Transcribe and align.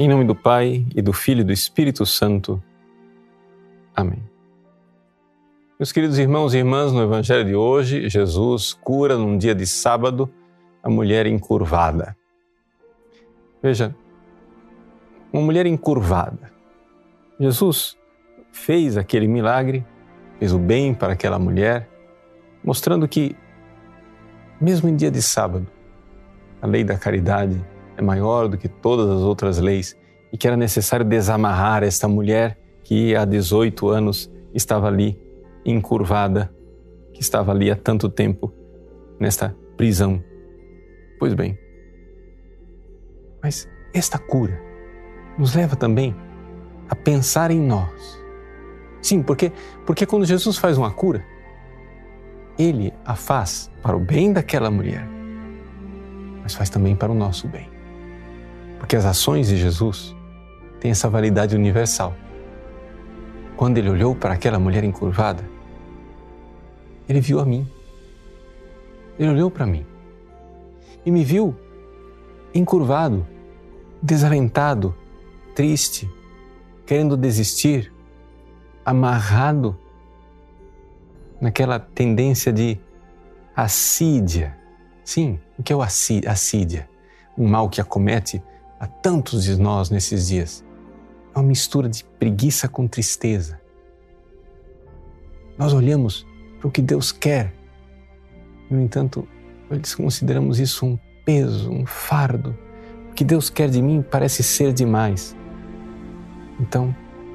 Em 0.00 0.06
nome 0.06 0.24
do 0.24 0.32
Pai 0.32 0.86
e 0.94 1.02
do 1.02 1.12
Filho 1.12 1.40
e 1.40 1.44
do 1.44 1.52
Espírito 1.52 2.06
Santo. 2.06 2.62
Amém. 3.96 4.22
Meus 5.76 5.90
queridos 5.90 6.20
irmãos 6.20 6.54
e 6.54 6.58
irmãs, 6.58 6.92
no 6.92 7.02
Evangelho 7.02 7.44
de 7.44 7.56
hoje, 7.56 8.08
Jesus 8.08 8.72
cura 8.74 9.18
num 9.18 9.36
dia 9.36 9.56
de 9.56 9.66
sábado 9.66 10.32
a 10.84 10.88
mulher 10.88 11.26
encurvada. 11.26 12.16
Veja, 13.60 13.92
uma 15.32 15.42
mulher 15.42 15.66
encurvada. 15.66 16.52
Jesus 17.40 17.98
fez 18.52 18.96
aquele 18.96 19.26
milagre, 19.26 19.84
fez 20.38 20.52
o 20.52 20.60
bem 20.60 20.94
para 20.94 21.14
aquela 21.14 21.40
mulher, 21.40 21.90
mostrando 22.62 23.08
que, 23.08 23.34
mesmo 24.60 24.88
em 24.88 24.94
dia 24.94 25.10
de 25.10 25.20
sábado, 25.20 25.66
a 26.62 26.68
lei 26.68 26.84
da 26.84 26.96
caridade 26.96 27.60
é 27.98 28.02
maior 28.02 28.48
do 28.48 28.56
que 28.56 28.68
todas 28.68 29.10
as 29.10 29.22
outras 29.22 29.58
leis 29.58 29.96
e 30.32 30.38
que 30.38 30.46
era 30.46 30.56
necessário 30.56 31.04
desamarrar 31.04 31.82
esta 31.82 32.06
mulher 32.06 32.56
que 32.84 33.14
há 33.16 33.24
18 33.24 33.88
anos 33.88 34.30
estava 34.54 34.86
ali 34.86 35.20
encurvada, 35.64 36.54
que 37.12 37.20
estava 37.20 37.50
ali 37.50 37.70
há 37.72 37.76
tanto 37.76 38.08
tempo 38.08 38.54
nesta 39.18 39.54
prisão. 39.76 40.22
Pois 41.18 41.34
bem, 41.34 41.58
mas 43.42 43.68
esta 43.92 44.16
cura 44.16 44.62
nos 45.36 45.56
leva 45.56 45.74
também 45.74 46.14
a 46.88 46.94
pensar 46.94 47.50
em 47.50 47.60
nós. 47.60 48.22
Sim, 49.02 49.24
porque 49.24 49.50
porque 49.84 50.06
quando 50.06 50.24
Jesus 50.24 50.56
faz 50.56 50.78
uma 50.78 50.92
cura, 50.92 51.24
ele 52.56 52.92
a 53.04 53.16
faz 53.16 53.68
para 53.82 53.96
o 53.96 54.00
bem 54.00 54.32
daquela 54.32 54.70
mulher, 54.70 55.04
mas 56.42 56.54
faz 56.54 56.70
também 56.70 56.94
para 56.94 57.10
o 57.10 57.14
nosso 57.14 57.48
bem. 57.48 57.77
Porque 58.78 58.96
as 58.96 59.04
ações 59.04 59.48
de 59.48 59.56
Jesus 59.56 60.14
têm 60.80 60.90
essa 60.90 61.08
validade 61.08 61.54
universal. 61.54 62.14
Quando 63.56 63.78
ele 63.78 63.90
olhou 63.90 64.14
para 64.14 64.34
aquela 64.34 64.58
mulher 64.58 64.84
encurvada, 64.84 65.44
ele 67.08 67.20
viu 67.20 67.40
a 67.40 67.44
mim. 67.44 67.66
Ele 69.18 69.30
olhou 69.30 69.50
para 69.50 69.66
mim 69.66 69.84
e 71.04 71.10
me 71.10 71.24
viu 71.24 71.56
encurvado, 72.54 73.26
desalentado, 74.00 74.94
triste, 75.54 76.08
querendo 76.86 77.16
desistir, 77.16 77.92
amarrado 78.84 79.76
naquela 81.40 81.78
tendência 81.78 82.52
de 82.52 82.78
assídia. 83.54 84.56
Sim, 85.04 85.40
o 85.58 85.62
que 85.62 85.72
é 85.72 85.76
o 85.76 85.82
assídia? 85.82 86.88
Um 87.36 87.48
mal 87.48 87.68
que 87.68 87.80
acomete 87.80 88.42
a 88.78 88.86
tantos 88.86 89.44
de 89.44 89.56
nós 89.56 89.90
nesses 89.90 90.28
dias. 90.28 90.64
É 91.34 91.38
uma 91.38 91.46
mistura 91.46 91.88
de 91.88 92.04
preguiça 92.04 92.68
com 92.68 92.86
tristeza. 92.86 93.60
Nós 95.56 95.72
olhamos 95.72 96.26
para 96.58 96.68
o 96.68 96.70
que 96.70 96.80
Deus 96.80 97.10
quer. 97.10 97.52
No 98.70 98.80
entanto, 98.80 99.26
nós 99.68 99.94
consideramos 99.94 100.58
isso 100.58 100.86
um 100.86 100.98
peso, 101.24 101.70
um 101.70 101.84
fardo. 101.84 102.56
O 103.10 103.14
que 103.14 103.24
Deus 103.24 103.50
quer 103.50 103.68
de 103.68 103.82
mim 103.82 104.02
parece 104.02 104.42
ser 104.42 104.72
demais. 104.72 105.36
Então, 106.60 106.94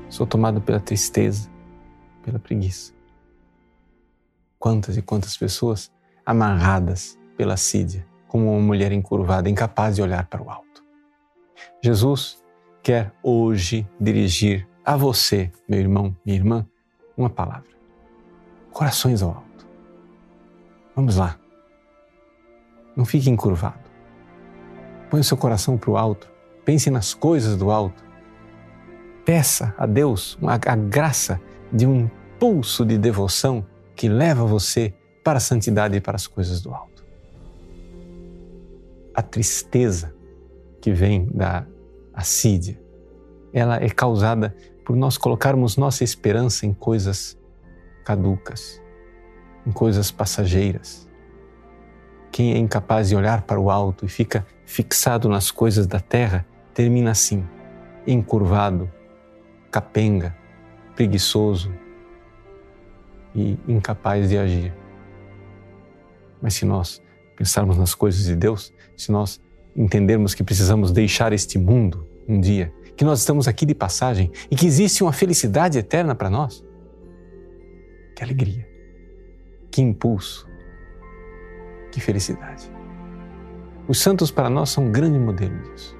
sou 0.09 0.25
tomado 0.25 0.61
pela 0.61 0.79
tristeza, 0.79 1.49
pela 2.23 2.39
preguiça. 2.39 2.93
Quantas 4.57 4.95
e 4.95 5.01
quantas 5.01 5.35
pessoas 5.35 5.91
amarradas 6.25 7.17
pela 7.35 7.57
sídia, 7.57 8.05
como 8.27 8.51
uma 8.51 8.61
mulher 8.61 8.91
encurvada, 8.91 9.49
incapaz 9.49 9.95
de 9.95 10.01
olhar 10.01 10.25
para 10.27 10.41
o 10.41 10.49
alto. 10.49 10.72
Jesus 11.81 12.43
quer 12.81 13.13
hoje 13.21 13.87
dirigir 13.99 14.67
a 14.85 14.97
você, 14.97 15.51
meu 15.67 15.79
irmão, 15.79 16.15
minha 16.25 16.37
irmã, 16.37 16.67
uma 17.17 17.29
palavra 17.29 17.73
corações 18.73 19.21
ao 19.21 19.29
alto. 19.29 19.67
Vamos 20.95 21.15
lá. 21.15 21.39
Não 22.95 23.05
fique 23.05 23.29
encurvado. 23.29 23.79
Põe 25.09 25.21
o 25.21 25.23
seu 25.23 25.37
coração 25.37 25.77
para 25.77 25.91
o 25.91 25.97
alto. 25.97 26.29
Pense 26.65 26.89
nas 26.89 27.13
coisas 27.13 27.55
do 27.55 27.71
alto. 27.71 28.03
Peça 29.23 29.73
a 29.77 29.85
Deus 29.85 30.37
a 30.41 30.75
graça 30.75 31.39
de 31.71 31.85
um 31.85 32.09
pulso 32.39 32.85
de 32.85 32.97
devoção 32.97 33.65
que 33.95 34.09
leva 34.09 34.43
você 34.43 34.93
para 35.23 35.37
a 35.37 35.41
santidade 35.41 35.95
e 35.95 36.01
para 36.01 36.15
as 36.15 36.27
coisas 36.27 36.61
do 36.61 36.73
alto. 36.73 37.05
A 39.15 39.21
tristeza 39.21 40.13
que 40.83 40.91
vem 40.91 41.29
da 41.33 41.65
assídia, 42.13 42.77
ela 43.53 43.81
é 43.81 43.87
causada 43.87 44.53
por 44.83 44.97
nós 44.97 45.17
colocarmos 45.17 45.77
nossa 45.77 46.03
esperança 46.03 46.65
em 46.65 46.73
coisas 46.73 47.39
caducas, 48.03 48.81
em 49.65 49.71
coisas 49.71 50.11
passageiras. 50.11 51.09
Quem 52.29 52.51
é 52.51 52.57
incapaz 52.57 53.07
de 53.07 53.15
olhar 53.15 53.43
para 53.43 53.57
o 53.61 53.71
alto 53.71 54.05
e 54.05 54.09
fica 54.09 54.45
fixado 54.65 55.29
nas 55.29 55.51
coisas 55.51 55.87
da 55.87 56.01
terra, 56.01 56.45
termina 56.73 57.11
assim, 57.11 57.47
encurvado, 58.05 58.91
capenga, 59.71 60.35
preguiçoso 60.97 61.73
e 63.33 63.57
incapaz 63.69 64.27
de 64.27 64.37
agir. 64.37 64.75
Mas 66.41 66.55
se 66.55 66.65
nós 66.65 67.01
pensarmos 67.37 67.77
nas 67.77 67.95
coisas 67.95 68.25
de 68.25 68.35
Deus, 68.35 68.73
se 68.97 69.13
nós 69.13 69.39
entendermos 69.75 70.33
que 70.33 70.43
precisamos 70.43 70.91
deixar 70.91 71.33
este 71.33 71.57
mundo 71.57 72.07
um 72.27 72.39
dia, 72.39 72.73
que 72.95 73.03
nós 73.03 73.19
estamos 73.19 73.47
aqui 73.47 73.65
de 73.65 73.73
passagem 73.73 74.31
e 74.49 74.55
que 74.55 74.65
existe 74.65 75.03
uma 75.03 75.11
felicidade 75.11 75.77
eterna 75.77 76.13
para 76.13 76.29
nós, 76.29 76.63
que 78.15 78.23
alegria, 78.23 78.67
que 79.71 79.81
impulso, 79.81 80.47
que 81.91 81.99
felicidade. 81.99 82.71
Os 83.87 83.99
santos 83.99 84.31
para 84.31 84.49
nós 84.49 84.69
são 84.69 84.85
um 84.85 84.91
grande 84.91 85.19
modelo 85.19 85.57
disso. 85.63 85.97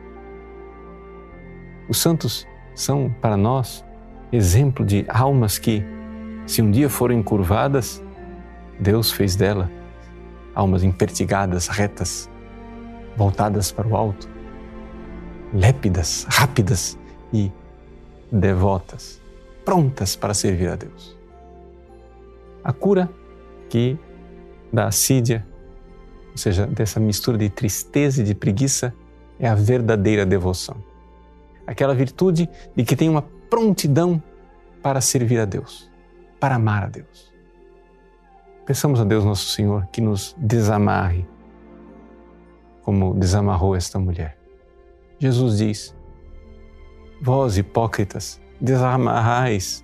Os 1.90 1.98
santos 1.98 2.48
são 2.74 3.14
para 3.22 3.36
nós 3.36 3.84
exemplo 4.32 4.86
de 4.86 5.06
almas 5.10 5.60
que, 5.60 5.84
se 6.46 6.62
um 6.62 6.72
dia 6.72 6.90
forem 6.90 7.20
encurvadas, 7.20 8.02
Deus 8.80 9.12
fez 9.12 9.36
dela 9.36 9.70
almas 10.56 10.84
impertigadas, 10.84 11.68
retas, 11.68 12.30
voltadas 13.16 13.72
para 13.72 13.88
o 13.88 13.96
alto, 13.96 14.30
lépidas, 15.54 16.26
rápidas 16.30 16.98
e 17.32 17.52
devotas, 18.32 19.22
prontas 19.64 20.16
para 20.16 20.34
servir 20.34 20.70
a 20.70 20.76
Deus. 20.76 21.18
A 22.64 22.74
cura 22.74 23.10
que 23.70 23.98
da 24.72 24.88
assídia, 24.88 25.46
ou 26.32 26.38
seja, 26.38 26.66
dessa 26.66 27.00
mistura 27.00 27.38
de 27.38 27.50
tristeza 27.50 28.22
e 28.22 28.26
de 28.26 28.34
preguiça, 28.34 28.94
é 29.40 29.48
a 29.48 29.56
verdadeira 29.56 30.26
devoção. 30.26 30.78
Aquela 31.68 31.94
virtude 31.94 32.50
de 32.76 32.84
que 32.84 32.96
tem 32.96 33.10
uma 33.10 33.22
prontidão 33.22 34.22
para 34.82 35.00
servir 35.00 35.40
a 35.40 35.46
Deus, 35.46 35.90
para 36.40 36.56
amar 36.56 36.84
a 36.84 36.88
Deus. 36.88 37.32
Peçamos 38.66 39.00
a 39.00 39.04
Deus 39.04 39.24
Nosso 39.24 39.50
Senhor 39.50 39.88
que 39.92 40.02
nos 40.02 40.36
desamarre, 40.38 41.28
como 42.84 43.14
desamarrou 43.14 43.76
esta 43.76 43.98
mulher. 43.98 44.38
Jesus 45.20 45.58
diz: 45.58 45.96
Vós, 47.22 47.58
hipócritas, 47.58 48.42
desamarrais 48.60 49.84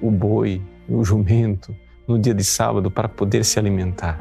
o 0.00 0.10
boi, 0.10 0.62
o 0.88 1.04
jumento, 1.04 1.74
no 2.06 2.18
dia 2.18 2.34
de 2.34 2.44
sábado 2.44 2.90
para 2.90 3.08
poder 3.08 3.44
se 3.44 3.58
alimentar. 3.58 4.18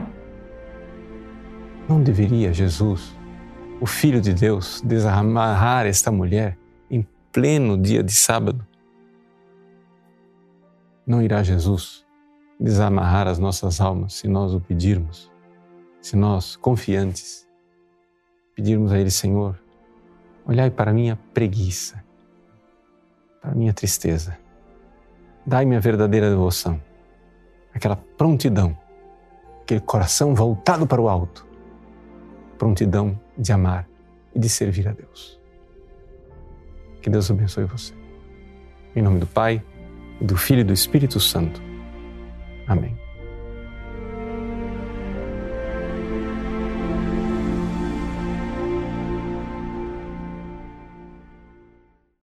Não 1.88 2.02
deveria 2.02 2.52
Jesus, 2.52 3.16
o 3.80 3.86
Filho 3.86 4.20
de 4.20 4.34
Deus, 4.34 4.82
desamarrar 4.84 5.86
esta 5.86 6.12
mulher 6.12 6.58
em 6.90 7.08
pleno 7.32 7.78
dia 7.78 8.02
de 8.02 8.14
sábado? 8.14 8.66
Não 11.06 11.22
irá 11.22 11.44
Jesus 11.44 12.04
desamarrar 12.60 13.28
as 13.28 13.38
nossas 13.38 13.80
almas 13.80 14.14
se 14.14 14.28
nós 14.28 14.54
o 14.54 14.60
pedirmos, 14.60 15.32
se 16.02 16.16
nós, 16.16 16.56
confiantes, 16.56 17.45
pedirmos 18.56 18.92
a 18.92 19.00
Ele, 19.00 19.12
Senhor, 19.12 19.60
olhai 20.46 20.72
para 20.72 20.92
a 20.92 20.94
minha 20.94 21.20
preguiça, 21.34 22.04
para 23.42 23.52
a 23.52 23.56
minha 23.56 23.74
tristeza, 23.74 24.38
dai-me 25.46 25.76
a 25.76 25.80
verdadeira 25.80 26.30
devoção 26.30 26.80
aquela 27.76 27.98
prontidão, 27.98 28.76
aquele 29.62 29.82
coração 29.82 30.34
voltado 30.34 30.88
para 30.88 31.02
o 31.02 31.10
alto, 31.10 31.46
prontidão 32.58 33.20
de 33.38 33.52
amar 33.52 33.88
e 34.34 34.40
de 34.40 34.48
servir 34.48 34.88
a 34.88 34.94
Deus. 34.94 35.38
Que 37.02 37.10
Deus 37.10 37.30
abençoe 37.30 37.66
você. 37.66 37.94
Em 38.96 39.02
nome 39.02 39.20
do 39.20 39.28
Pai, 39.28 39.62
do 40.22 40.38
Filho 40.38 40.62
e 40.62 40.64
do 40.64 40.72
Espírito 40.72 41.20
Santo. 41.20 41.62